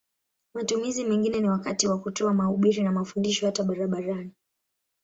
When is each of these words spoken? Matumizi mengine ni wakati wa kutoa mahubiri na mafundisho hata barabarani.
Matumizi 0.53 1.03
mengine 1.03 1.39
ni 1.39 1.49
wakati 1.49 1.87
wa 1.87 1.99
kutoa 1.99 2.33
mahubiri 2.33 2.83
na 2.83 2.91
mafundisho 2.91 3.45
hata 3.45 3.63
barabarani. 3.63 4.31